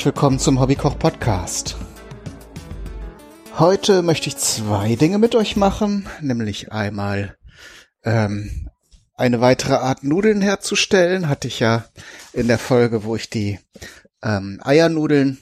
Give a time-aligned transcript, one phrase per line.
[0.00, 1.76] Herzlich willkommen zum Hobbykoch Podcast.
[3.58, 7.36] Heute möchte ich zwei Dinge mit euch machen, nämlich einmal
[8.02, 8.70] ähm,
[9.12, 11.28] eine weitere Art Nudeln herzustellen.
[11.28, 11.84] Hatte ich ja
[12.32, 13.58] in der Folge, wo ich die
[14.22, 15.36] ähm, Eiernudeln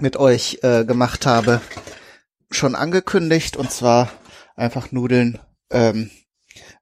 [0.00, 1.60] mit euch äh, gemacht habe,
[2.52, 3.56] schon angekündigt.
[3.56, 4.12] Und zwar
[4.54, 6.08] einfach Nudeln ähm,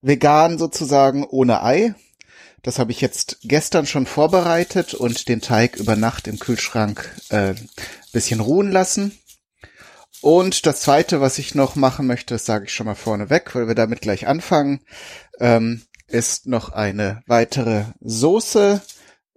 [0.02, 1.94] vegan sozusagen ohne Ei.
[2.62, 7.54] Das habe ich jetzt gestern schon vorbereitet und den Teig über Nacht im Kühlschrank äh,
[8.12, 9.18] bisschen ruhen lassen.
[10.20, 13.68] Und das zweite, was ich noch machen möchte, das sage ich schon mal vorneweg, weil
[13.68, 14.80] wir damit gleich anfangen,
[15.38, 18.82] ähm, ist noch eine weitere Soße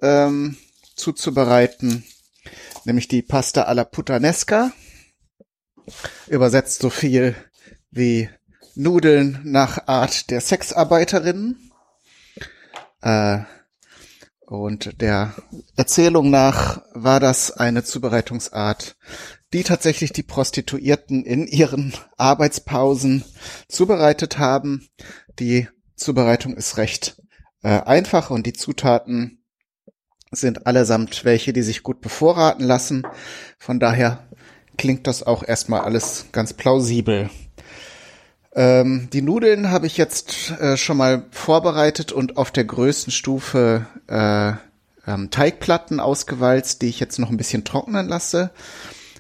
[0.01, 0.57] ähm,
[0.95, 2.03] zuzubereiten,
[2.83, 4.73] nämlich die Pasta alla Puttanesca.
[6.27, 7.35] Übersetzt so viel
[7.91, 8.29] wie
[8.75, 11.71] Nudeln nach Art der Sexarbeiterinnen.
[13.03, 13.39] Äh,
[14.45, 15.33] und der
[15.75, 18.95] Erzählung nach war das eine Zubereitungsart,
[19.51, 23.23] die tatsächlich die Prostituierten in ihren Arbeitspausen
[23.67, 24.87] zubereitet haben.
[25.39, 27.21] Die Zubereitung ist recht
[27.61, 29.43] äh, einfach und die Zutaten
[30.31, 33.03] sind allesamt welche, die sich gut bevorraten lassen.
[33.59, 34.27] Von daher
[34.77, 37.29] klingt das auch erstmal alles ganz plausibel.
[38.55, 43.87] Ähm, die Nudeln habe ich jetzt äh, schon mal vorbereitet und auf der größten Stufe
[44.07, 44.53] äh,
[45.11, 48.51] ähm, Teigplatten ausgewalzt, die ich jetzt noch ein bisschen trocknen lasse.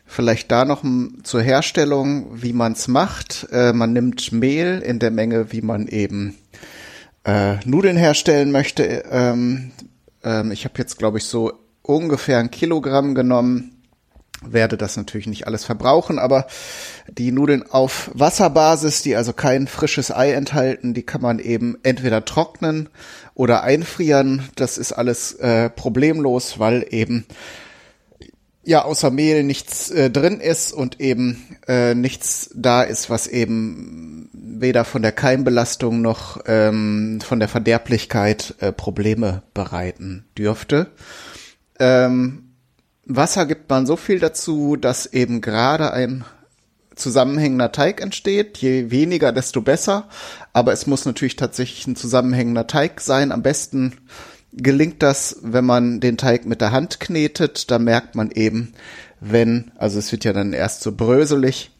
[0.05, 0.83] Vielleicht da noch
[1.23, 3.47] zur Herstellung, wie man es macht.
[3.51, 6.37] Äh, man nimmt Mehl in der Menge, wie man eben
[7.23, 8.83] äh, Nudeln herstellen möchte.
[9.09, 9.71] Ähm,
[10.23, 13.72] ähm, ich habe jetzt, glaube ich, so ungefähr ein Kilogramm genommen
[14.49, 16.47] werde das natürlich nicht alles verbrauchen, aber
[17.09, 22.25] die Nudeln auf Wasserbasis, die also kein frisches Ei enthalten, die kann man eben entweder
[22.25, 22.89] trocknen
[23.33, 24.49] oder einfrieren.
[24.55, 27.25] Das ist alles äh, problemlos, weil eben
[28.63, 34.29] ja außer Mehl nichts äh, drin ist und eben äh, nichts da ist, was eben
[34.33, 40.87] weder von der Keimbelastung noch ähm, von der Verderblichkeit äh, Probleme bereiten dürfte.
[41.79, 42.42] Ähm,
[43.05, 46.23] Wasser gibt man so viel dazu, dass eben gerade ein
[46.95, 48.57] zusammenhängender Teig entsteht.
[48.59, 50.07] Je weniger, desto besser.
[50.53, 53.31] Aber es muss natürlich tatsächlich ein zusammenhängender Teig sein.
[53.31, 53.97] Am besten
[54.53, 57.71] gelingt das, wenn man den Teig mit der Hand knetet.
[57.71, 58.73] Da merkt man eben,
[59.19, 61.71] wenn, also es wird ja dann erst so bröselig,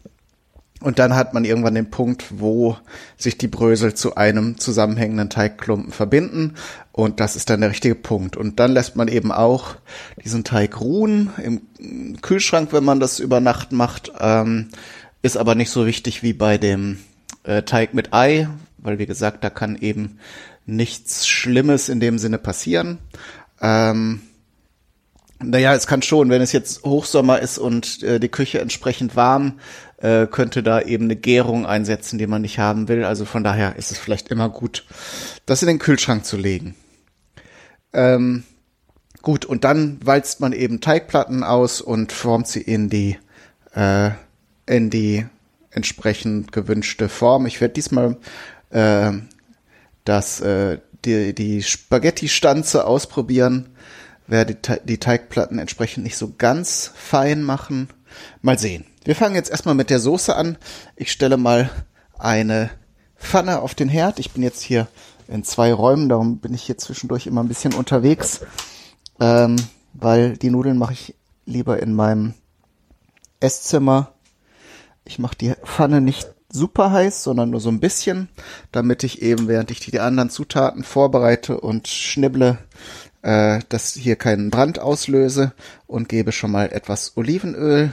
[0.83, 2.77] und dann hat man irgendwann den Punkt, wo
[3.17, 6.55] sich die Brösel zu einem zusammenhängenden Teigklumpen verbinden.
[6.91, 8.35] Und das ist dann der richtige Punkt.
[8.35, 9.75] Und dann lässt man eben auch
[10.23, 14.11] diesen Teig ruhen im Kühlschrank, wenn man das über Nacht macht.
[14.19, 14.69] Ähm,
[15.21, 17.00] ist aber nicht so wichtig wie bei dem
[17.44, 20.19] äh, Teig mit Ei, weil wie gesagt, da kann eben
[20.65, 22.97] nichts Schlimmes in dem Sinne passieren.
[23.61, 24.21] Ähm,
[25.41, 29.59] naja, es kann schon, wenn es jetzt Hochsommer ist und äh, die Küche entsprechend warm,
[29.97, 33.03] äh, könnte da eben eine Gärung einsetzen, die man nicht haben will.
[33.03, 34.85] Also von daher ist es vielleicht immer gut,
[35.45, 36.75] das in den Kühlschrank zu legen.
[37.94, 38.44] Ähm,
[39.21, 43.17] gut, und dann walzt man eben Teigplatten aus und formt sie in die,
[43.75, 44.11] äh,
[44.65, 45.25] in die
[45.71, 47.45] entsprechend gewünschte Form.
[47.45, 48.17] Ich werde diesmal
[48.69, 49.11] äh,
[50.05, 53.69] das, äh, die, die Spaghetti-Stanze ausprobieren,
[54.28, 57.89] werde die, Teigplatten entsprechend nicht so ganz fein machen.
[58.41, 58.85] Mal sehen.
[59.03, 60.57] Wir fangen jetzt erstmal mit der Soße an.
[60.95, 61.69] Ich stelle mal
[62.17, 62.69] eine
[63.17, 64.19] Pfanne auf den Herd.
[64.19, 64.88] Ich bin jetzt hier
[65.28, 68.41] in zwei Räumen, darum bin ich hier zwischendurch immer ein bisschen unterwegs,
[69.19, 69.56] ähm,
[69.94, 72.33] weil die Nudeln mache ich lieber in meinem
[73.39, 74.13] Esszimmer.
[75.06, 78.29] Ich mache die Pfanne nicht super heiß, sondern nur so ein bisschen,
[78.72, 82.59] damit ich eben, während ich die anderen Zutaten vorbereite und schnibble,
[83.24, 85.54] äh, dass hier keinen Brand auslöse
[85.88, 87.92] und gebe schon mal etwas Olivenöl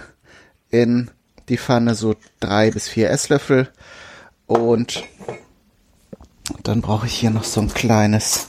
[0.71, 1.11] in
[1.49, 3.71] die Pfanne, so drei bis vier Esslöffel.
[4.47, 5.05] Und
[6.63, 8.47] dann brauche ich hier noch so ein kleines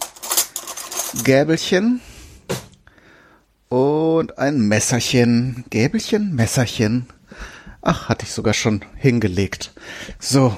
[1.24, 2.02] Gäbelchen
[3.70, 5.64] und ein Messerchen.
[5.70, 7.08] Gäbelchen, Messerchen.
[7.82, 9.72] Ach, hatte ich sogar schon hingelegt.
[10.20, 10.58] So,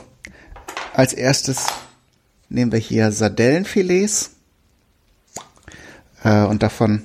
[0.94, 1.68] als erstes
[2.50, 4.32] nehmen wir hier Sardellenfilets
[6.24, 7.04] äh, und davon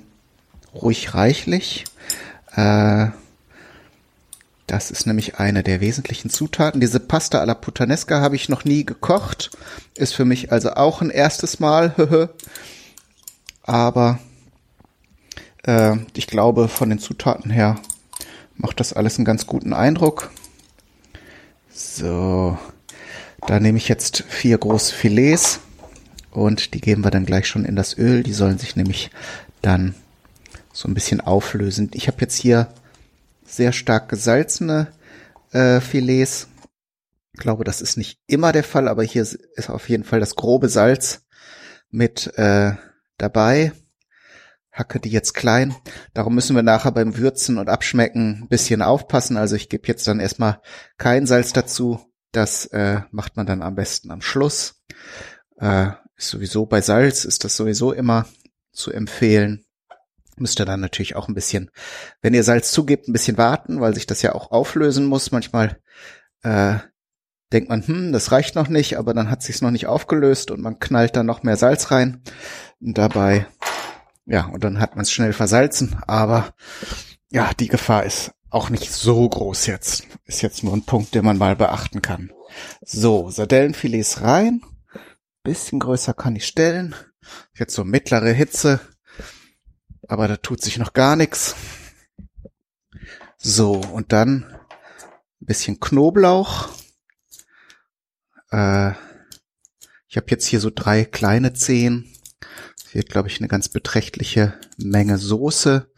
[0.75, 1.85] ruhig reichlich.
[2.55, 3.09] Äh,
[4.67, 6.81] das ist nämlich eine der wesentlichen Zutaten.
[6.81, 9.51] Diese Pasta alla Puttanesca habe ich noch nie gekocht.
[9.95, 11.95] Ist für mich also auch ein erstes Mal.
[13.63, 14.19] Aber
[15.65, 17.81] äh, ich glaube, von den Zutaten her
[18.57, 20.31] macht das alles einen ganz guten Eindruck.
[21.73, 22.59] So,
[23.47, 25.61] da nehme ich jetzt vier große Filets
[26.39, 28.23] und die geben wir dann gleich schon in das Öl.
[28.23, 29.11] Die sollen sich nämlich
[29.61, 29.95] dann
[30.73, 31.91] so ein bisschen auflösen.
[31.95, 32.69] Ich habe jetzt hier
[33.45, 34.89] sehr stark gesalzene
[35.53, 36.49] äh, Filets.
[37.33, 40.37] Ich glaube, das ist nicht immer der Fall, aber hier ist auf jeden Fall das
[40.37, 41.27] grobe Salz
[41.91, 42.73] mit äh,
[43.17, 43.73] dabei.
[44.71, 45.75] Hacke die jetzt klein.
[46.15, 49.37] Darum müssen wir nachher beim Würzen und Abschmecken ein bisschen aufpassen.
[49.37, 50.61] Also ich gebe jetzt dann erstmal
[50.99, 52.01] kein Salz dazu.
[52.31, 54.85] Das äh, macht man dann am besten am Schluss.
[55.57, 58.27] Äh, ist sowieso bei Salz ist das sowieso immer
[58.73, 59.65] zu empfehlen.
[60.37, 61.71] Müsst ihr dann natürlich auch ein bisschen,
[62.21, 65.33] wenn ihr Salz zugebt, ein bisschen warten, weil sich das ja auch auflösen muss.
[65.33, 65.81] Manchmal
[66.43, 66.77] äh,
[67.53, 70.61] denkt man, hm, das reicht noch nicht, aber dann hat sich's noch nicht aufgelöst und
[70.61, 72.23] man knallt da noch mehr Salz rein.
[72.81, 73.47] Und dabei,
[74.27, 76.55] ja, und dann hat man es schnell versalzen, aber
[77.31, 80.05] ja, die Gefahr ist auch nicht so groß jetzt.
[80.25, 82.33] Ist jetzt nur ein Punkt, den man mal beachten kann.
[82.81, 84.63] So, Sardellenfilets rein.
[85.49, 86.95] Bisschen größer kann ich stellen.
[87.55, 88.81] Jetzt so mittlere Hitze.
[90.07, 91.57] Aber da tut sich noch gar nichts.
[93.39, 96.69] So, und dann ein bisschen Knoblauch.
[98.51, 98.91] Äh,
[100.07, 102.15] ich habe jetzt hier so drei kleine Zehen.
[102.85, 105.91] Das wird, glaube ich, eine ganz beträchtliche Menge Soße.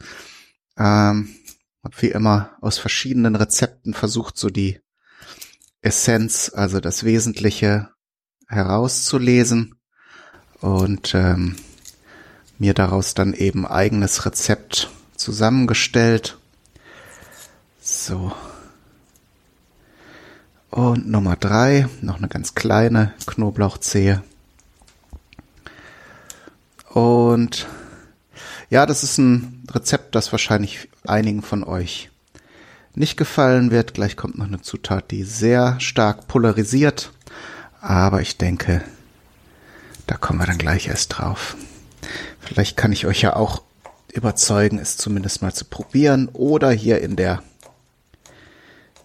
[0.77, 1.35] Ähm,
[1.83, 4.79] hab wie immer aus verschiedenen Rezepten versucht, so die
[5.81, 7.89] Essenz, also das Wesentliche
[8.51, 9.75] herauszulesen
[10.59, 11.55] und ähm,
[12.59, 16.37] mir daraus dann eben eigenes Rezept zusammengestellt.
[17.81, 18.31] So.
[20.69, 24.23] Und Nummer drei, noch eine ganz kleine Knoblauchzehe.
[26.89, 27.67] Und
[28.69, 32.09] ja, das ist ein Rezept, das wahrscheinlich einigen von euch
[32.95, 33.93] nicht gefallen wird.
[33.93, 37.11] Gleich kommt noch eine Zutat, die sehr stark polarisiert.
[37.81, 38.83] Aber ich denke,
[40.05, 41.57] da kommen wir dann gleich erst drauf.
[42.39, 43.63] Vielleicht kann ich euch ja auch
[44.13, 47.41] überzeugen, es zumindest mal zu probieren oder hier in der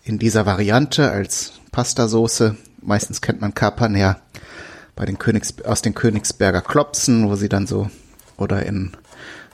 [0.05, 2.57] in dieser Variante als Pastasoße.
[2.81, 4.21] Meistens kennt man Kapern ja
[4.95, 7.91] bei den Königs, aus den Königsberger Klopsen, wo sie dann so,
[8.37, 8.93] oder in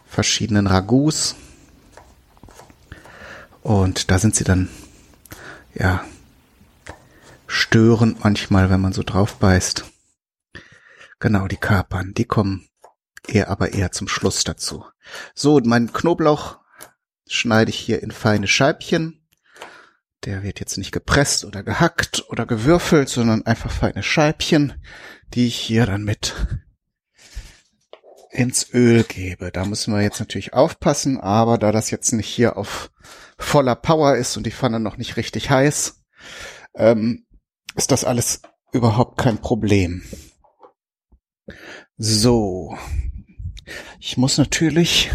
[0.06, 1.36] verschiedenen Ragouts.
[3.62, 4.68] Und da sind sie dann,
[5.75, 6.04] ja,
[7.52, 9.84] störend manchmal, wenn man so drauf beißt.
[11.20, 12.66] Genau, die Kapern, die kommen
[13.28, 14.84] eher aber eher zum Schluss dazu.
[15.34, 16.58] So, mein Knoblauch
[17.28, 19.20] schneide ich hier in feine Scheibchen.
[20.25, 24.82] Der wird jetzt nicht gepresst oder gehackt oder gewürfelt, sondern einfach feine Scheibchen,
[25.34, 26.34] die ich hier dann mit
[28.31, 29.52] ins Öl gebe.
[29.52, 32.90] Da müssen wir jetzt natürlich aufpassen, aber da das jetzt nicht hier auf
[33.37, 36.02] voller Power ist und die Pfanne noch nicht richtig heiß,
[36.75, 37.26] ähm,
[37.74, 38.42] ist das alles
[38.72, 40.02] überhaupt kein Problem.
[41.96, 42.76] So.
[44.00, 45.10] Ich muss natürlich,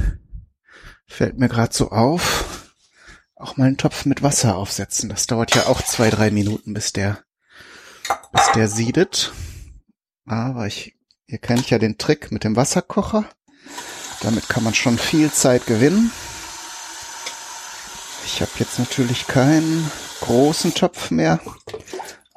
[1.05, 2.73] fällt mir gerade so auf,
[3.35, 5.09] auch mal einen Topf mit Wasser aufsetzen.
[5.09, 7.19] Das dauert ja auch zwei, drei Minuten, bis der,
[8.31, 9.33] bis der siedet.
[10.25, 10.95] Aber ich,
[11.27, 13.25] ihr kennt ja den Trick mit dem Wasserkocher.
[14.21, 16.11] Damit kann man schon viel Zeit gewinnen.
[18.25, 19.89] Ich habe jetzt natürlich keinen
[20.21, 21.39] großen Topf mehr,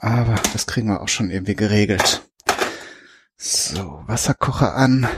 [0.00, 2.22] aber das kriegen wir auch schon irgendwie geregelt.
[3.36, 5.08] So, Wasserkocher an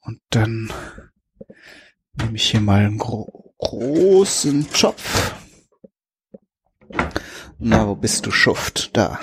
[0.00, 0.72] und dann
[2.14, 5.32] nehme ich hier mal einen großen großen Topf.
[7.58, 8.96] Na, wo bist du, Schuft?
[8.96, 9.18] Da.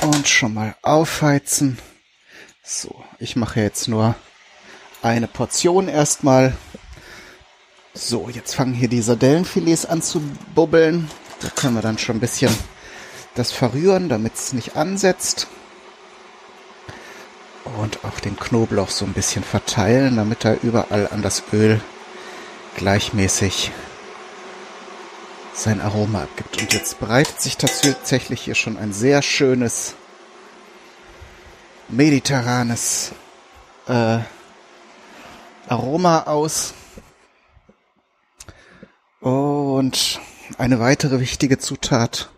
[0.00, 1.78] Und schon mal aufheizen.
[2.64, 4.14] So, ich mache jetzt nur
[5.00, 6.56] eine Portion erstmal.
[7.94, 10.22] So, jetzt fangen hier die Sardellenfilets an zu
[10.54, 11.10] bubbeln.
[11.40, 12.54] Da können wir dann schon ein bisschen
[13.34, 15.46] das verrühren, damit es nicht ansetzt
[17.64, 21.80] und auch den Knoblauch so ein bisschen verteilen, damit er überall an das Öl
[22.76, 23.72] gleichmäßig
[25.54, 26.62] sein Aroma abgibt.
[26.62, 29.94] Und jetzt breitet sich tatsächlich hier schon ein sehr schönes
[31.88, 33.12] mediterranes
[33.86, 34.18] äh,
[35.68, 36.72] Aroma aus.
[39.22, 40.20] Und
[40.58, 42.30] eine weitere wichtige Zutat,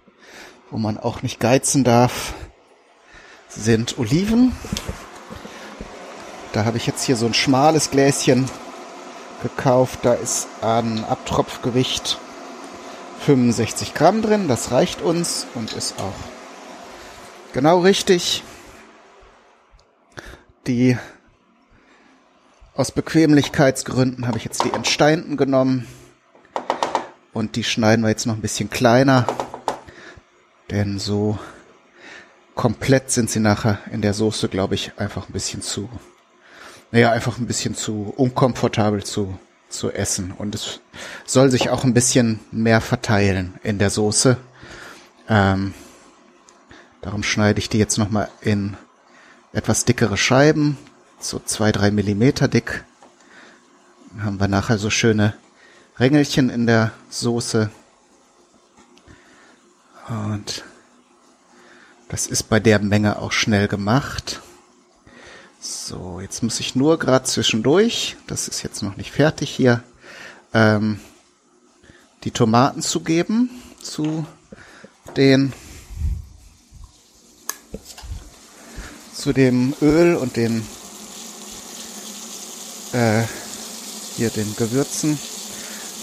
[0.70, 2.34] wo man auch nicht geizen darf,
[3.48, 4.52] sind Oliven.
[6.52, 8.50] Da habe ich jetzt hier so ein schmales Gläschen
[9.42, 10.00] gekauft.
[10.02, 12.18] Da ist an Abtropfgewicht
[13.20, 14.46] 65 Gramm drin.
[14.46, 16.12] Das reicht uns und ist auch
[17.54, 18.44] genau richtig.
[20.66, 20.98] Die
[22.76, 25.86] aus Bequemlichkeitsgründen habe ich jetzt die entsteinten genommen.
[27.34, 29.26] Und die schneiden wir jetzt noch ein bisschen kleiner.
[30.70, 31.38] Denn so
[32.54, 35.90] komplett sind sie nachher in der Soße, glaube ich, einfach ein bisschen zu
[36.94, 39.36] naja, einfach ein bisschen zu unkomfortabel zu,
[39.68, 40.30] zu essen.
[40.30, 40.78] Und es
[41.24, 44.36] soll sich auch ein bisschen mehr verteilen in der Soße.
[45.28, 45.74] Ähm,
[47.02, 48.76] darum schneide ich die jetzt nochmal in
[49.52, 50.78] etwas dickere Scheiben,
[51.18, 52.84] so zwei, drei Millimeter dick.
[54.12, 55.34] Dann haben wir nachher so schöne
[55.98, 57.70] Rängelchen in der Soße.
[60.08, 60.64] Und
[62.08, 64.40] das ist bei der Menge auch schnell gemacht.
[65.60, 69.82] So, jetzt muss ich nur gerade zwischendurch, das ist jetzt noch nicht fertig hier,
[70.52, 71.00] ähm,
[72.24, 74.26] die Tomaten zugeben zu
[75.16, 75.52] den
[79.14, 80.66] zu dem Öl und den
[82.92, 83.22] äh,
[84.16, 85.18] hier den Gewürzen,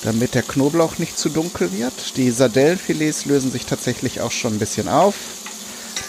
[0.03, 2.17] damit der Knoblauch nicht zu dunkel wird.
[2.17, 5.15] Die Sardellenfilets lösen sich tatsächlich auch schon ein bisschen auf.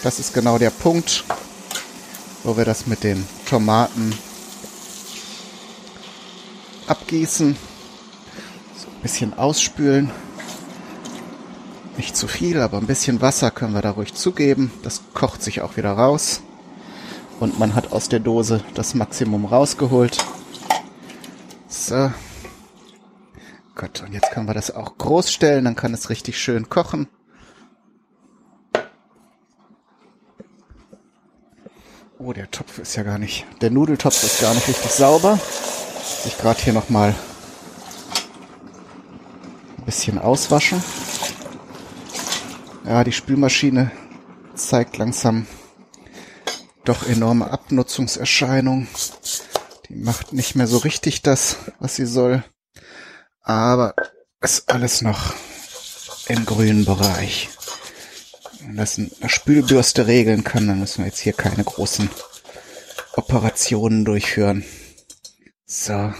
[0.03, 1.23] Das ist genau der Punkt,
[2.43, 4.17] wo wir das mit den Tomaten
[6.87, 7.55] abgießen.
[8.77, 10.11] So ein bisschen ausspülen.
[11.95, 14.71] Nicht zu viel, aber ein bisschen Wasser können wir da ruhig zugeben.
[14.81, 16.41] Das kocht sich auch wieder raus.
[17.39, 20.17] Und man hat aus der Dose das Maximum rausgeholt.
[21.67, 22.11] So.
[23.83, 27.09] Gott, und jetzt können wir das auch groß stellen, dann kann es richtig schön kochen.
[32.17, 35.37] Oh, der Topf ist ja gar nicht, der Nudeltopf ist gar nicht richtig sauber.
[36.23, 37.13] Ich gerade hier nochmal
[39.77, 40.81] ein bisschen auswaschen.
[42.85, 43.91] Ja, die Spülmaschine
[44.55, 45.45] zeigt langsam
[46.85, 48.87] doch enorme Abnutzungserscheinungen.
[49.89, 52.45] Die macht nicht mehr so richtig das, was sie soll.
[53.43, 53.93] Aber
[54.41, 55.33] ist alles noch
[56.27, 57.49] im grünen Bereich
[58.65, 62.09] wenn das eine Spülbürste regeln kann, dann müssen wir jetzt hier keine großen
[63.15, 64.63] Operationen durchführen.
[65.65, 66.13] So.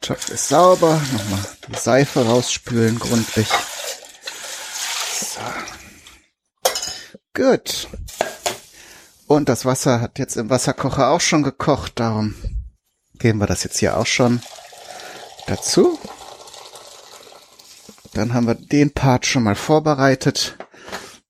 [0.00, 1.00] Topf ist sauber.
[1.12, 3.48] Nochmal die Seife rausspülen gründlich.
[5.20, 5.40] So.
[7.34, 7.88] Gut.
[9.26, 12.34] Und das Wasser hat jetzt im Wasserkocher auch schon gekocht, darum
[13.18, 14.40] geben wir das jetzt hier auch schon
[15.48, 15.98] dazu.
[18.14, 20.56] Dann haben wir den Part schon mal vorbereitet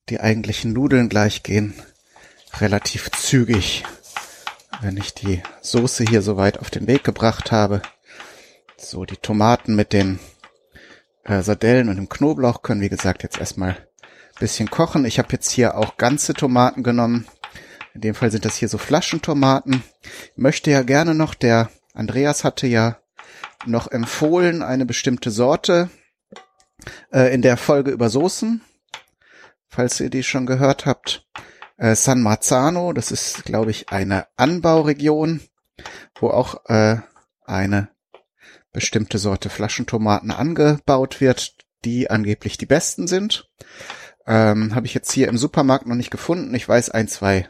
[0.09, 1.75] die eigentlichen Nudeln gleich gehen
[2.61, 3.85] relativ zügig,
[4.81, 7.83] wenn ich die Soße hier soweit auf den Weg gebracht habe.
[8.77, 10.19] So, die Tomaten mit den
[11.25, 13.77] äh, Sardellen und dem Knoblauch können, wie gesagt, jetzt erstmal
[14.39, 15.05] bisschen kochen.
[15.05, 17.27] Ich habe jetzt hier auch ganze Tomaten genommen.
[17.93, 19.83] In dem Fall sind das hier so Flaschentomaten.
[20.03, 22.99] Ich möchte ja gerne noch, der Andreas hatte ja
[23.67, 25.91] noch empfohlen, eine bestimmte Sorte
[27.13, 28.63] äh, in der Folge über Soßen
[29.69, 31.27] falls ihr die schon gehört habt.
[31.77, 35.41] Äh, San Marzano, das ist, glaube ich, eine Anbauregion,
[36.19, 36.97] wo auch äh,
[37.45, 37.89] eine
[38.73, 41.55] bestimmte Sorte Flaschentomaten angebaut wird,
[41.85, 43.49] die angeblich die besten sind.
[44.27, 46.55] Ähm, Habe ich jetzt hier im Supermarkt noch nicht gefunden.
[46.55, 47.49] Ich weiß ein, zwei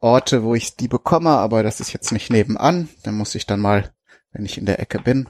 [0.00, 2.88] Orte, wo ich die bekomme, aber das ist jetzt nicht nebenan.
[3.02, 3.92] Da muss ich dann mal,
[4.32, 5.28] wenn ich in der Ecke bin,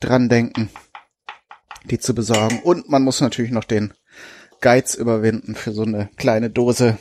[0.00, 0.70] dran denken,
[1.84, 2.60] die zu besorgen.
[2.60, 3.94] Und man muss natürlich noch den
[4.60, 6.98] Geiz überwinden, für so eine kleine Dose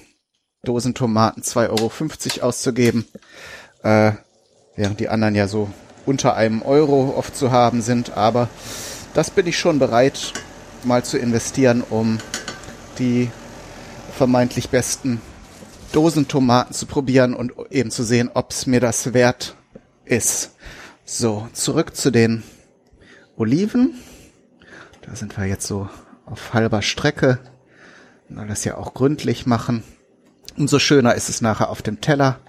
[0.63, 3.05] Dosentomaten 2,50 Euro auszugeben,
[3.83, 4.13] äh,
[4.75, 5.69] während die anderen ja so
[6.05, 8.15] unter einem Euro oft zu haben sind.
[8.17, 8.49] Aber
[9.13, 10.33] das bin ich schon bereit,
[10.83, 12.19] mal zu investieren, um
[12.97, 13.29] die
[14.15, 15.21] vermeintlich besten
[15.91, 19.55] Dosentomaten zu probieren und eben zu sehen, ob es mir das wert
[20.05, 20.55] ist.
[21.05, 22.43] So, zurück zu den
[23.37, 23.95] Oliven.
[25.01, 25.89] Da sind wir jetzt so
[26.25, 27.39] auf halber Strecke
[28.35, 29.83] weil das ja auch gründlich machen.
[30.57, 32.39] Umso schöner ist es nachher auf dem Teller.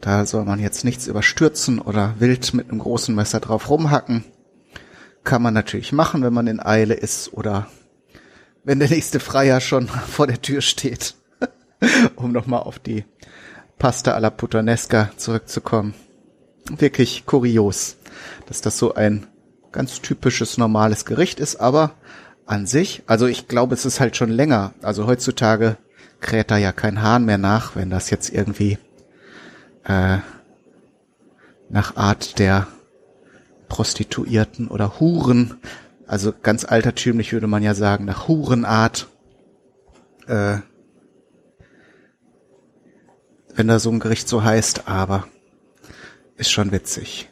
[0.00, 4.24] Da soll man jetzt nichts überstürzen oder wild mit einem großen Messer drauf rumhacken.
[5.24, 7.66] Kann man natürlich machen, wenn man in Eile ist oder
[8.64, 11.14] wenn der nächste Freier schon vor der Tür steht.
[12.16, 13.04] um nochmal auf die
[13.78, 15.94] Pasta alla Puttanesca zurückzukommen.
[16.70, 17.96] Wirklich kurios,
[18.46, 19.26] dass das so ein
[19.72, 21.92] ganz typisches normales Gericht ist, aber
[22.46, 23.02] an sich.
[23.06, 24.72] Also ich glaube, es ist halt schon länger.
[24.82, 25.76] Also heutzutage
[26.20, 28.78] kräht da ja kein Hahn mehr nach, wenn das jetzt irgendwie
[29.84, 30.18] äh,
[31.68, 32.66] nach Art der
[33.68, 35.58] Prostituierten oder Huren,
[36.06, 39.08] also ganz altertümlich würde man ja sagen, nach Hurenart,
[40.26, 40.56] äh,
[43.54, 45.28] wenn da so ein Gericht so heißt, aber
[46.38, 47.28] ist schon witzig.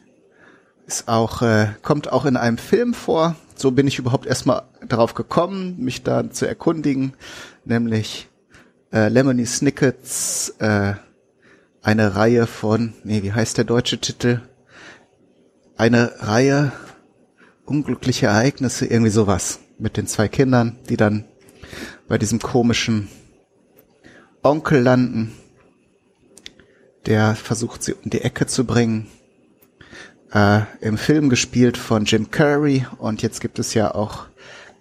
[0.85, 3.35] Ist auch, äh, kommt auch in einem Film vor.
[3.55, 7.13] So bin ich überhaupt erstmal darauf gekommen, mich da zu erkundigen,
[7.65, 8.29] nämlich
[8.93, 10.93] äh, Lemony Snickets äh,
[11.81, 14.41] eine Reihe von, nee, wie heißt der deutsche Titel?
[15.77, 16.71] Eine Reihe
[17.65, 21.25] unglückliche Ereignisse, irgendwie sowas mit den zwei Kindern, die dann
[22.07, 23.09] bei diesem komischen
[24.43, 25.33] Onkel landen,
[27.07, 29.07] der versucht sie um die Ecke zu bringen.
[30.31, 34.25] Äh, Im Film gespielt von Jim Curry und jetzt gibt es ja auch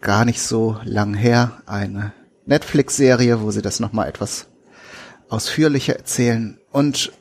[0.00, 2.12] gar nicht so lang her eine
[2.44, 4.48] Netflix-Serie, wo sie das nochmal etwas
[5.28, 6.58] ausführlicher erzählen.
[6.72, 7.12] Und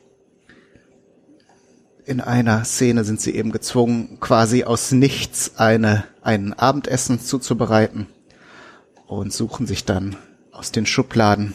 [2.04, 8.06] in einer Szene sind sie eben gezwungen, quasi aus nichts eine, ein Abendessen zuzubereiten
[9.06, 10.16] und suchen sich dann
[10.50, 11.54] aus den Schubladen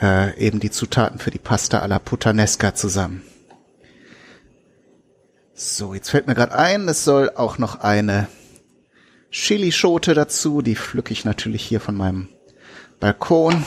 [0.00, 3.22] äh, eben die Zutaten für die Pasta alla Puttanesca zusammen.
[5.54, 8.28] So, jetzt fällt mir gerade ein, es soll auch noch eine
[9.30, 10.62] Chilischote dazu.
[10.62, 12.28] Die pflücke ich natürlich hier von meinem
[12.98, 13.64] Balkon.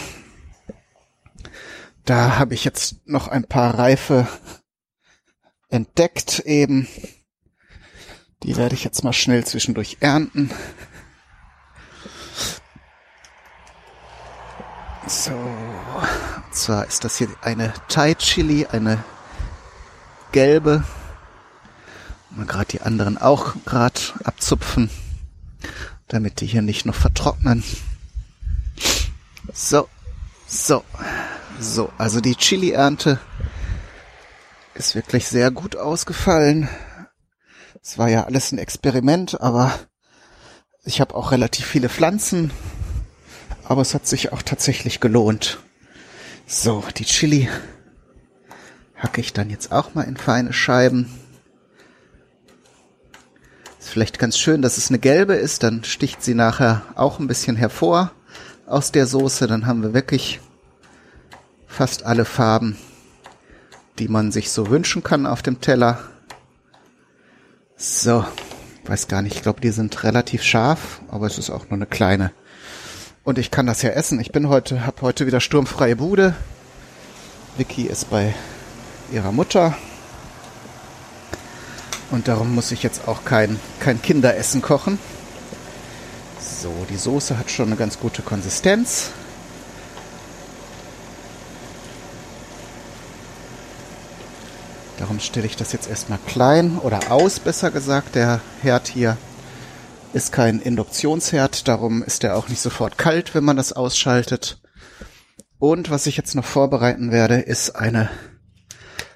[2.05, 4.27] Da habe ich jetzt noch ein paar reife
[5.69, 6.87] entdeckt eben.
[8.43, 10.51] Die werde ich jetzt mal schnell zwischendurch ernten.
[15.05, 19.03] So, und zwar ist das hier eine Thai Chili, eine
[20.31, 20.83] gelbe.
[22.29, 24.89] Mal gerade die anderen auch gerade abzupfen,
[26.07, 27.63] damit die hier nicht noch vertrocknen.
[29.53, 29.89] So,
[30.47, 30.83] so,
[31.59, 31.91] so.
[31.97, 33.19] Also die Chili-Ernte
[34.73, 36.69] ist wirklich sehr gut ausgefallen.
[37.81, 39.77] Es war ja alles ein Experiment, aber
[40.85, 42.51] ich habe auch relativ viele Pflanzen,
[43.63, 45.59] aber es hat sich auch tatsächlich gelohnt.
[46.47, 47.49] So, die Chili
[48.95, 51.09] hacke ich dann jetzt auch mal in feine Scheiben.
[53.79, 57.27] Ist vielleicht ganz schön, dass es eine gelbe ist, dann sticht sie nachher auch ein
[57.27, 58.11] bisschen hervor
[58.65, 60.39] aus der Soße, dann haben wir wirklich
[61.67, 62.77] fast alle Farben
[63.99, 65.99] die man sich so wünschen kann auf dem Teller.
[67.75, 68.25] So,
[68.85, 71.85] weiß gar nicht, ich glaube, die sind relativ scharf, aber es ist auch nur eine
[71.85, 72.31] kleine.
[73.23, 74.19] Und ich kann das ja essen.
[74.19, 76.35] Ich bin heute, habe heute wieder sturmfreie Bude.
[77.55, 78.33] Vicky ist bei
[79.13, 79.77] ihrer Mutter.
[82.11, 84.99] Und darum muss ich jetzt auch kein, kein Kinderessen kochen.
[86.41, 89.11] So, die Soße hat schon eine ganz gute Konsistenz.
[94.99, 98.15] Darum stelle ich das jetzt erstmal klein oder aus, besser gesagt.
[98.15, 99.17] Der Herd hier
[100.13, 104.61] ist kein Induktionsherd, darum ist er auch nicht sofort kalt, wenn man das ausschaltet.
[105.57, 108.09] Und was ich jetzt noch vorbereiten werde, ist eine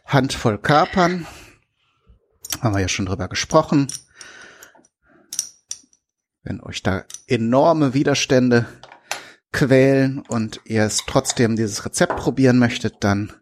[0.06, 1.28] Handvoll Kapern.
[2.62, 3.88] Haben wir ja schon drüber gesprochen.
[6.44, 8.66] Wenn euch da enorme Widerstände
[9.52, 13.34] quälen und ihr es trotzdem dieses Rezept probieren möchtet, dann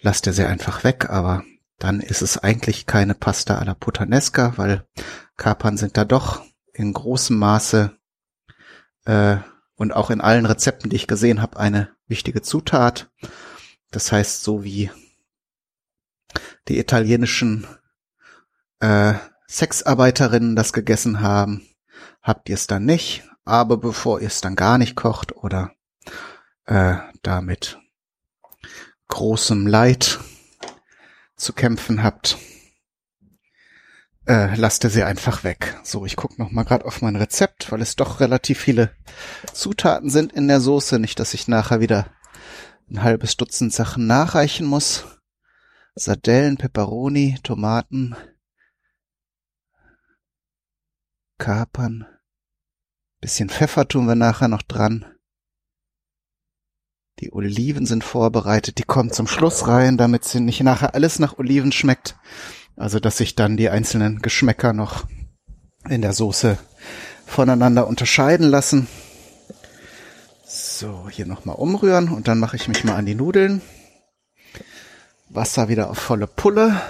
[0.00, 1.42] lasst ihr sie einfach weg, aber
[1.78, 4.86] dann ist es eigentlich keine Pasta alla Puttanesca, weil
[5.36, 6.42] Kapern sind da doch
[6.76, 7.96] in großem Maße
[9.06, 9.36] äh,
[9.76, 13.10] und auch in allen Rezepten, die ich gesehen habe, eine wichtige Zutat.
[13.90, 14.90] Das heißt, so wie
[16.68, 17.66] die italienischen
[18.80, 19.14] äh,
[19.48, 21.66] Sexarbeiterinnen das gegessen haben,
[22.22, 23.24] habt ihr es dann nicht.
[23.44, 25.72] Aber bevor ihr es dann gar nicht kocht oder
[26.64, 27.78] äh, damit
[29.08, 30.18] großem Leid
[31.36, 32.38] zu kämpfen habt,
[34.26, 35.78] äh, lasst ihr sie einfach weg.
[35.82, 38.90] So, ich gucke noch mal gerade auf mein Rezept, weil es doch relativ viele
[39.52, 40.98] Zutaten sind in der Soße.
[40.98, 42.06] Nicht, dass ich nachher wieder
[42.90, 45.04] ein halbes Dutzend Sachen nachreichen muss.
[45.94, 48.14] Sardellen, Peperoni, Tomaten,
[51.38, 52.06] Kapern,
[53.20, 55.06] bisschen Pfeffer tun wir nachher noch dran.
[57.20, 61.38] Die Oliven sind vorbereitet, die kommen zum Schluss rein, damit sie nicht nachher alles nach
[61.38, 62.16] Oliven schmeckt.
[62.76, 65.06] Also, dass sich dann die einzelnen Geschmäcker noch
[65.88, 66.58] in der Soße
[67.26, 68.86] voneinander unterscheiden lassen.
[70.46, 73.62] So, hier nochmal umrühren und dann mache ich mich mal an die Nudeln.
[75.28, 76.80] Wasser wieder auf volle Pulle.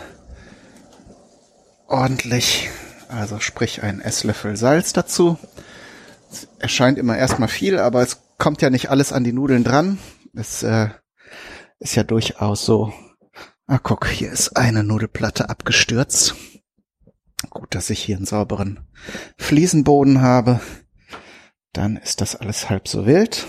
[1.89, 2.69] Ordentlich,
[3.09, 5.39] also sprich ein Esslöffel Salz dazu.
[6.31, 9.99] Es erscheint immer erstmal viel, aber es kommt ja nicht alles an die Nudeln dran.
[10.35, 10.89] Es äh,
[11.79, 12.93] ist ja durchaus so.
[13.69, 16.37] Ah, guck, hier ist eine Nudelplatte abgestürzt.
[17.51, 18.87] Gut, dass ich hier einen sauberen
[19.39, 20.61] Fliesenboden habe.
[21.73, 23.45] Dann ist das alles halb so wild.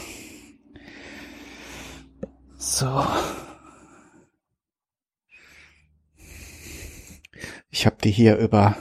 [2.58, 3.06] So.
[7.69, 8.75] Ich habe die hier über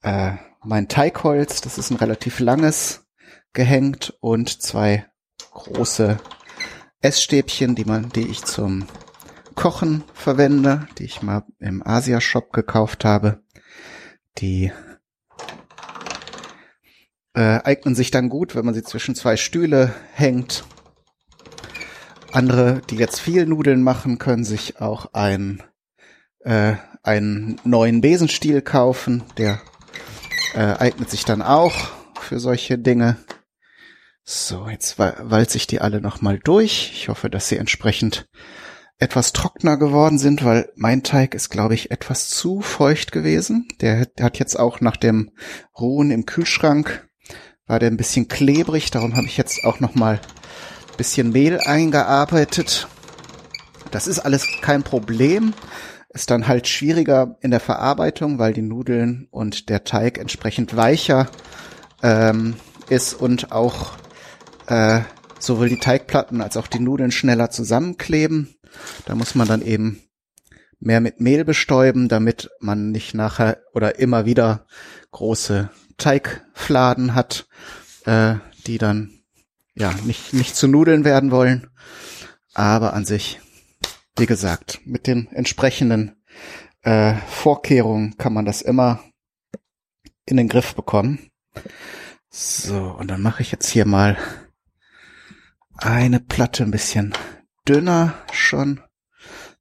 [0.00, 3.06] äh, mein Teigholz, das ist ein relativ langes,
[3.52, 5.06] gehängt und zwei
[5.50, 6.18] große
[7.02, 8.86] Essstäbchen, die man, die ich zum
[9.64, 13.40] Kochen verwende, die ich mal im Asia-Shop gekauft habe.
[14.36, 14.70] Die
[17.32, 20.64] äh, eignen sich dann gut, wenn man sie zwischen zwei Stühle hängt.
[22.30, 25.62] Andere, die jetzt viel Nudeln machen, können sich auch ein,
[26.40, 29.22] äh, einen neuen Besenstiel kaufen.
[29.38, 29.62] Der
[30.52, 31.74] äh, eignet sich dann auch
[32.20, 33.16] für solche Dinge.
[34.24, 36.90] So, jetzt walze ich die alle nochmal durch.
[36.92, 38.28] Ich hoffe, dass sie entsprechend
[39.04, 43.68] etwas trockener geworden sind, weil mein Teig ist, glaube ich, etwas zu feucht gewesen.
[43.80, 45.30] Der hat jetzt auch nach dem
[45.78, 47.08] Ruhen im Kühlschrank
[47.66, 48.90] war der ein bisschen klebrig.
[48.90, 52.88] Darum habe ich jetzt auch noch mal ein bisschen Mehl eingearbeitet.
[53.90, 55.54] Das ist alles kein Problem.
[56.10, 61.28] Ist dann halt schwieriger in der Verarbeitung, weil die Nudeln und der Teig entsprechend weicher
[62.02, 62.54] ähm,
[62.88, 63.92] ist und auch
[64.66, 65.00] äh,
[65.38, 68.54] sowohl die Teigplatten als auch die Nudeln schneller zusammenkleben.
[69.06, 70.00] Da muss man dann eben
[70.80, 74.66] mehr mit Mehl bestäuben, damit man nicht nachher oder immer wieder
[75.12, 77.46] große Teigfladen hat,
[78.04, 79.20] äh, die dann
[79.74, 81.70] ja nicht, nicht zu Nudeln werden wollen.
[82.52, 83.40] Aber an sich,
[84.16, 86.16] wie gesagt, mit den entsprechenden
[86.82, 89.02] äh, Vorkehrungen kann man das immer
[90.26, 91.30] in den Griff bekommen.
[92.30, 94.16] So, und dann mache ich jetzt hier mal
[95.76, 97.14] eine Platte ein bisschen
[97.68, 98.80] dünner schon,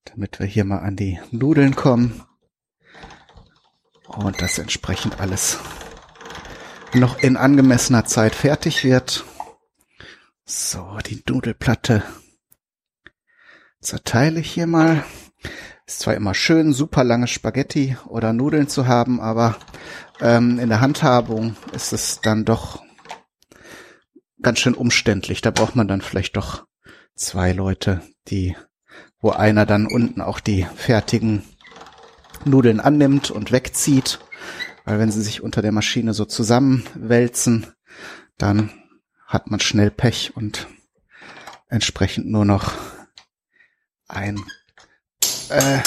[0.06, 2.24] damit wir hier mal an die Nudeln kommen.
[4.08, 5.60] Und das entsprechend alles
[6.94, 9.26] noch in angemessener Zeit fertig wird.
[10.46, 12.04] So, die Nudelplatte
[13.82, 15.04] zerteile ich hier mal.
[15.86, 19.58] Ist zwar immer schön, super lange Spaghetti oder Nudeln zu haben, aber
[20.22, 22.84] ähm, in der Handhabung ist es dann doch
[24.42, 25.42] ganz schön umständlich.
[25.42, 26.66] Da braucht man dann vielleicht doch
[27.16, 28.56] zwei Leute, die,
[29.20, 31.44] wo einer dann unten auch die fertigen
[32.46, 34.20] Nudeln annimmt und wegzieht
[34.86, 37.68] weil wenn sie sich unter der Maschine so zusammenwälzen,
[38.38, 38.72] dann
[39.26, 40.68] hat man schnell Pech und
[41.70, 42.74] entsprechend nur noch
[44.08, 44.38] ein
[45.50, 45.80] äh,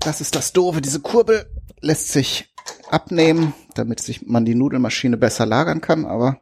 [0.00, 0.80] das ist das Doofe.
[0.80, 2.54] Diese Kurbel lässt sich
[2.88, 6.40] abnehmen, damit sich man die Nudelmaschine besser lagern kann, aber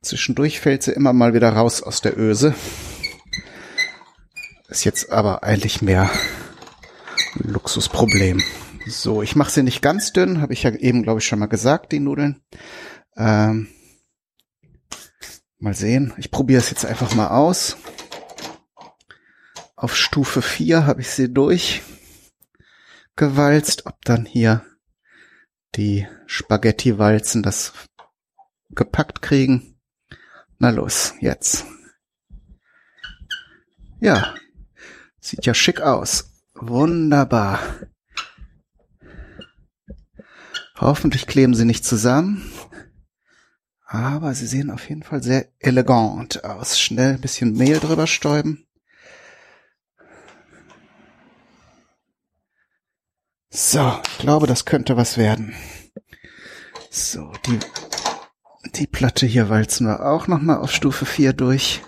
[0.00, 2.54] zwischendurch fällt sie immer mal wieder raus aus der Öse.
[4.68, 6.10] Ist jetzt aber eigentlich mehr
[7.34, 8.42] Luxusproblem.
[8.86, 11.46] So, ich mache sie nicht ganz dünn, habe ich ja eben, glaube ich, schon mal
[11.46, 12.42] gesagt, die Nudeln.
[13.16, 13.68] Ähm,
[15.58, 16.12] mal sehen.
[16.16, 17.76] Ich probiere es jetzt einfach mal aus.
[19.76, 23.86] Auf Stufe 4 habe ich sie durchgewalzt.
[23.86, 24.64] Ob dann hier
[25.74, 27.72] die Spaghetti-Walzen das
[28.70, 29.78] gepackt kriegen.
[30.58, 31.66] Na los, jetzt.
[34.00, 34.34] Ja,
[35.24, 36.30] sieht ja schick aus.
[36.54, 37.58] Wunderbar.
[40.76, 42.52] Hoffentlich kleben sie nicht zusammen.
[43.86, 46.78] Aber sie sehen auf jeden Fall sehr elegant aus.
[46.78, 48.66] Schnell ein bisschen Mehl drüber stäuben.
[53.50, 55.54] So, ich glaube, das könnte was werden.
[56.90, 57.60] So, die,
[58.74, 61.80] die Platte hier walzen wir auch nochmal auf Stufe 4 durch.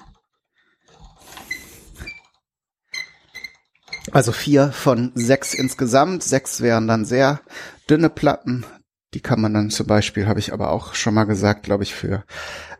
[4.16, 6.22] Also vier von sechs insgesamt.
[6.22, 7.42] Sechs wären dann sehr
[7.90, 8.64] dünne Platten.
[9.12, 11.94] Die kann man dann zum Beispiel, habe ich aber auch schon mal gesagt, glaube ich,
[11.94, 12.24] für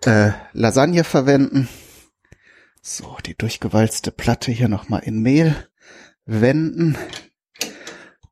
[0.07, 1.69] äh, Lasagne verwenden.
[2.81, 5.55] So, die durchgewalzte Platte hier nochmal in Mehl
[6.25, 6.97] wenden.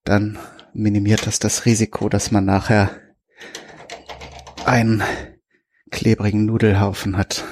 [0.04, 0.38] Dann
[0.72, 2.88] minimiert das das Risiko, dass man nachher
[4.64, 5.02] einen
[5.90, 7.44] klebrigen Nudelhaufen hat.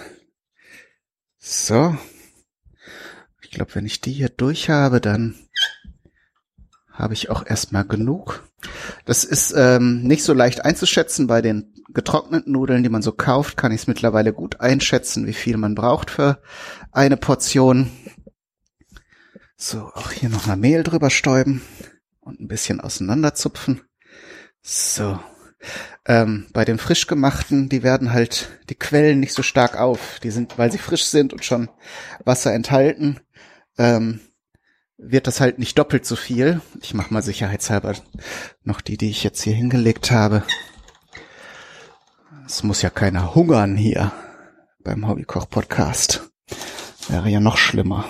[1.36, 1.94] So.
[3.42, 5.34] Ich glaube, wenn ich die hier durch habe, dann
[6.92, 8.42] habe ich auch erstmal genug.
[9.04, 11.26] Das ist ähm, nicht so leicht einzuschätzen.
[11.26, 15.32] Bei den getrockneten Nudeln, die man so kauft, kann ich es mittlerweile gut einschätzen, wie
[15.32, 16.40] viel man braucht für
[16.92, 17.90] eine Portion.
[19.56, 21.62] So, auch hier noch mal Mehl drüber stäuben
[22.20, 23.80] und ein bisschen auseinanderzupfen.
[24.60, 25.18] So.
[26.04, 30.18] Ähm, bei den frisch gemachten, die werden halt, die quellen nicht so stark auf.
[30.22, 31.68] Die sind, weil sie frisch sind und schon
[32.24, 33.20] Wasser enthalten,
[33.78, 34.20] ähm,
[35.02, 36.60] wird das halt nicht doppelt so viel.
[36.80, 37.94] Ich mache mal sicherheitshalber
[38.62, 40.44] noch die, die ich jetzt hier hingelegt habe.
[42.46, 44.12] Es muss ja keiner hungern hier
[44.84, 46.30] beim Hobbykoch-Podcast.
[47.08, 48.04] Wäre ja noch schlimmer.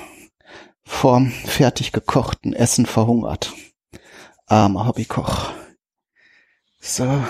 [0.85, 3.53] Vorm fertig gekochten Essen verhungert.
[4.47, 5.51] Armer Hobbykoch.
[6.81, 7.25] So.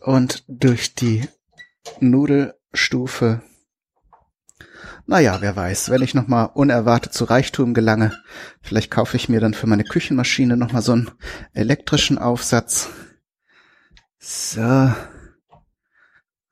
[0.00, 1.28] Und durch die
[1.98, 3.42] Nudelstufe
[5.10, 8.12] Naja, wer weiß, wenn ich nochmal unerwartet zu Reichtum gelange,
[8.60, 11.10] vielleicht kaufe ich mir dann für meine Küchenmaschine nochmal so einen
[11.54, 12.90] elektrischen Aufsatz.
[14.18, 14.60] So.
[14.60, 14.94] Ah,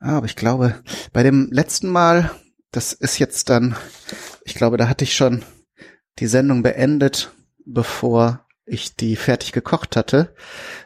[0.00, 2.30] aber ich glaube, bei dem letzten Mal,
[2.70, 3.76] das ist jetzt dann,
[4.42, 5.44] ich glaube, da hatte ich schon
[6.18, 7.32] die Sendung beendet,
[7.66, 10.34] bevor ich die fertig gekocht hatte.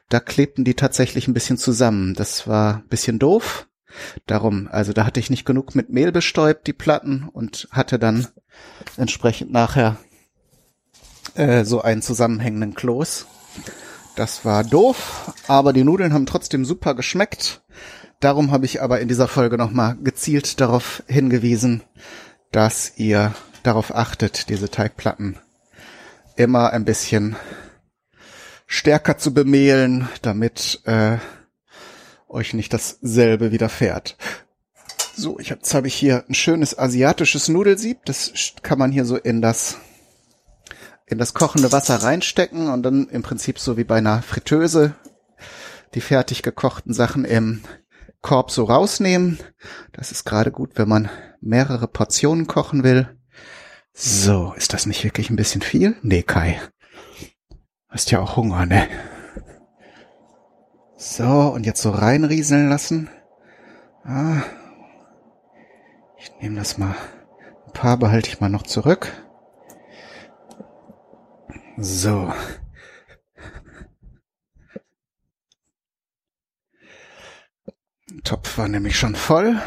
[0.09, 2.15] Da klebten die tatsächlich ein bisschen zusammen.
[2.15, 3.69] Das war ein bisschen doof.
[4.27, 8.27] Darum, also da hatte ich nicht genug mit Mehl bestäubt, die Platten, und hatte dann
[8.97, 9.97] entsprechend nachher
[11.35, 13.27] äh, so einen zusammenhängenden Kloß.
[14.17, 17.63] Das war doof, aber die Nudeln haben trotzdem super geschmeckt.
[18.21, 21.83] Darum habe ich aber in dieser Folge nochmal gezielt darauf hingewiesen,
[22.53, 25.39] dass ihr darauf achtet, diese Teigplatten
[26.37, 27.37] immer ein bisschen
[28.67, 31.19] stärker zu bemehlen, damit äh,
[32.31, 34.17] euch nicht dasselbe widerfährt.
[35.17, 38.05] So, ich hab, jetzt habe ich hier ein schönes asiatisches Nudelsieb.
[38.07, 39.79] Das kann man hier so in das
[41.07, 44.95] in das kochende Wasser reinstecken und dann im Prinzip so wie bei einer Fritteuse
[45.95, 47.63] die fertig gekochten Sachen im
[48.23, 49.39] Korb so rausnehmen.
[49.93, 53.09] Das ist gerade gut, wenn man mehrere Portionen kochen will.
[53.93, 55.97] So, ist das nicht wirklich ein bisschen viel?
[56.03, 56.61] Nee, Kai.
[57.89, 58.87] Hast ja auch Hunger, ne?
[61.03, 63.09] So, und jetzt so reinrieseln lassen.
[64.05, 64.43] Ah.
[66.19, 66.95] Ich nehme das mal.
[67.65, 69.11] Ein paar behalte ich mal noch zurück.
[71.79, 72.31] So.
[78.23, 79.59] Topf war nämlich schon voll.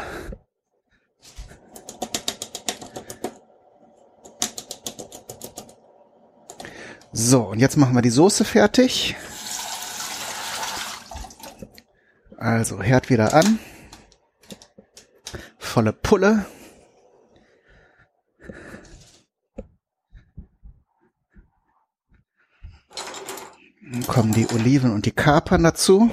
[7.10, 9.16] So, und jetzt machen wir die Soße fertig.
[12.44, 13.58] Also Herd wieder an.
[15.56, 16.44] Volle Pulle.
[23.80, 26.10] Dann kommen die Oliven und die Kapern dazu.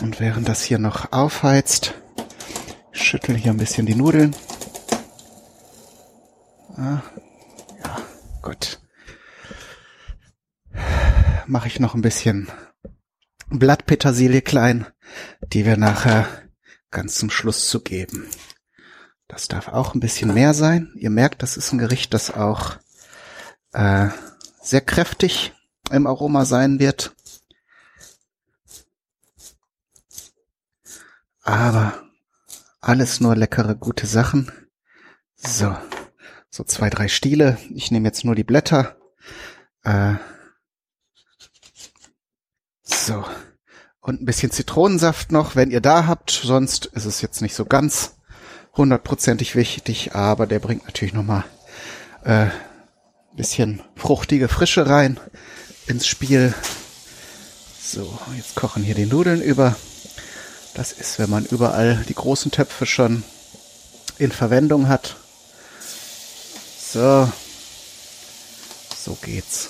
[0.00, 1.94] Und während das hier noch aufheizt,
[2.90, 4.34] schüttel hier ein bisschen die Nudeln.
[6.76, 7.00] Ah,
[7.84, 7.96] ja,
[8.42, 8.80] gut
[11.54, 12.50] mache ich noch ein bisschen
[13.48, 14.88] Blattpetersilie klein,
[15.52, 16.26] die wir nachher
[16.90, 18.28] ganz zum Schluss zu geben.
[19.28, 20.92] Das darf auch ein bisschen mehr sein.
[20.96, 22.78] Ihr merkt, das ist ein Gericht, das auch
[23.72, 24.08] äh,
[24.62, 25.52] sehr kräftig
[25.92, 27.14] im Aroma sein wird.
[31.40, 32.02] Aber
[32.80, 34.50] alles nur leckere, gute Sachen.
[35.36, 35.76] So,
[36.50, 37.58] so zwei, drei Stiele.
[37.72, 38.96] Ich nehme jetzt nur die Blätter.
[39.84, 40.14] Äh,
[43.04, 43.24] so.
[44.00, 46.30] Und ein bisschen Zitronensaft noch, wenn ihr da habt.
[46.30, 48.16] Sonst ist es jetzt nicht so ganz
[48.76, 51.44] hundertprozentig wichtig, aber der bringt natürlich nochmal
[52.24, 52.48] äh,
[53.36, 55.18] bisschen fruchtige Frische rein
[55.86, 56.54] ins Spiel.
[57.82, 59.76] So, jetzt kochen hier die Nudeln über.
[60.74, 63.22] Das ist, wenn man überall die großen Töpfe schon
[64.18, 65.16] in Verwendung hat.
[66.92, 67.30] So,
[68.96, 69.68] so geht's.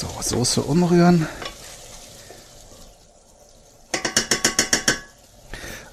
[0.00, 1.28] So, Soße umrühren.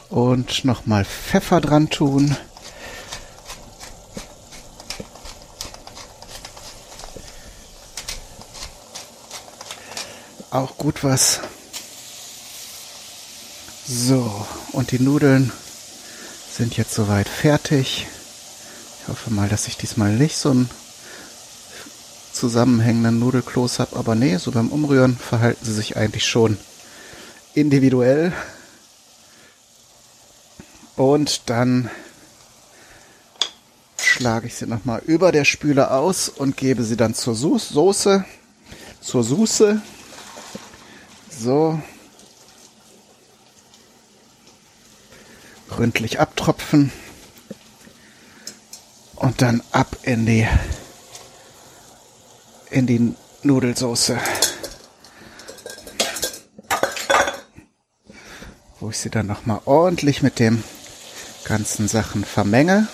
[0.10, 2.34] Und nochmal Pfeffer dran tun.
[10.52, 11.42] Auch gut was.
[13.86, 15.52] So, und die Nudeln
[16.50, 18.08] sind jetzt soweit fertig.
[19.02, 20.70] Ich hoffe mal, dass ich diesmal nicht so ein
[22.38, 23.96] zusammenhängenden Nudelkloß habe.
[23.96, 26.58] Aber nee, so beim Umrühren verhalten sie sich eigentlich schon
[27.54, 28.34] individuell.
[30.96, 31.90] Und dann
[33.98, 38.26] schlage ich sie nochmal über der Spüle aus und gebe sie dann zur Soße,
[39.02, 39.82] zur Soße.
[41.30, 41.80] So.
[45.70, 46.92] Gründlich abtropfen.
[49.16, 50.48] Und dann ab in die
[52.70, 54.18] in die Nudelsoße.
[58.80, 60.64] Wo ich sie dann nochmal ordentlich mit dem
[61.46, 62.88] ganzen Sachen vermenge.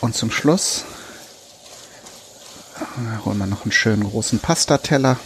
[0.00, 0.84] Und zum Schluss
[3.24, 5.18] holen wir noch einen schönen großen Pastateller.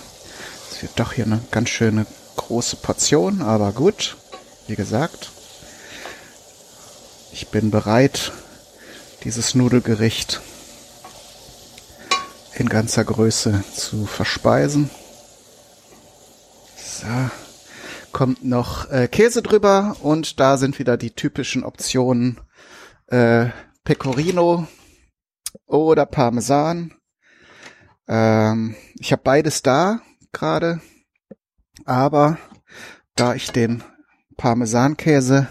[0.70, 2.06] Das wird doch hier eine ganz schöne
[2.36, 4.16] große Portion, aber gut,
[4.66, 5.30] wie gesagt.
[7.32, 8.32] Ich bin bereit,
[9.24, 10.40] dieses Nudelgericht
[12.60, 14.90] in ganzer Größe zu verspeisen.
[16.76, 17.06] So.
[18.12, 22.38] Kommt noch äh, Käse drüber und da sind wieder die typischen Optionen
[23.06, 23.46] äh,
[23.82, 24.66] Pecorino
[25.66, 26.92] oder Parmesan.
[28.06, 30.00] Ähm, ich habe beides da
[30.32, 30.82] gerade,
[31.86, 32.36] aber
[33.14, 33.82] da ich den
[34.36, 35.48] Parmesankäse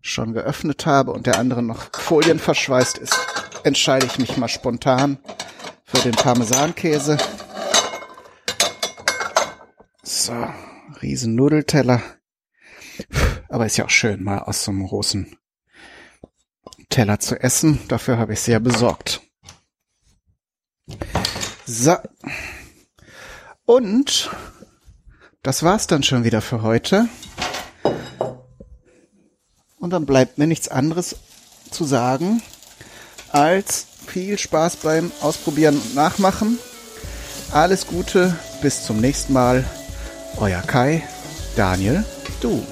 [0.00, 3.18] schon geöffnet habe und der andere noch Folien verschweißt ist,
[3.64, 5.18] entscheide ich mich mal spontan
[5.94, 7.16] für den Parmesankäse.
[10.02, 10.34] So,
[11.00, 12.02] riesen Nudelteller.
[13.48, 15.36] Aber ist ja auch schön, mal aus so einem großen
[16.88, 17.80] Teller zu essen.
[17.88, 19.22] Dafür habe ich sehr besorgt.
[21.64, 21.96] So.
[23.64, 24.30] Und
[25.42, 27.08] das war's dann schon wieder für heute.
[29.78, 31.16] Und dann bleibt mir nichts anderes
[31.70, 32.42] zu sagen,
[33.30, 36.58] als viel Spaß beim Ausprobieren und Nachmachen.
[37.52, 39.64] Alles Gute, bis zum nächsten Mal.
[40.38, 41.02] Euer Kai,
[41.56, 42.04] Daniel,
[42.40, 42.64] du.